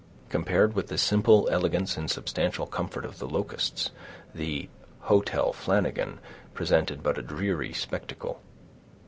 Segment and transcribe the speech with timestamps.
[0.29, 3.91] Compared with the simple elegance and substantial comfort of the Locusts,
[4.33, 4.67] the
[5.01, 6.17] "Hotel Flanagan"
[6.55, 8.41] presented but a dreary spectacle.